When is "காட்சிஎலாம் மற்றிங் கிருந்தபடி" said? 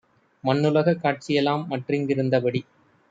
1.03-2.63